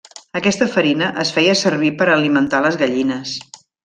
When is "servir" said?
1.59-1.91